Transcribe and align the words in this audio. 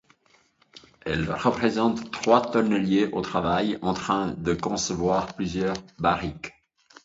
Elle 1.05 1.31
représente 1.31 2.09
trois 2.09 2.41
tonneliers 2.49 3.05
au 3.11 3.21
travail, 3.21 3.77
en 3.83 3.93
train 3.93 4.33
de 4.33 4.55
concevoir 4.55 5.35
plusieurs 5.35 5.75
barriques. 5.99 6.53